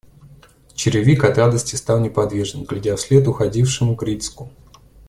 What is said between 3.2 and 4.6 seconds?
уходившему Грицьку.